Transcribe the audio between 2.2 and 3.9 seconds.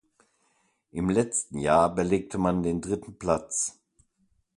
man den dritten Platz.